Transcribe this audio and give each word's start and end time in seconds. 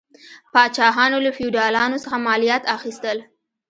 پاچاهانو 0.53 1.17
له 1.25 1.31
فیوډالانو 1.37 1.97
څخه 2.03 2.17
مالیات 2.27 2.63
اخیستل. 2.75 3.17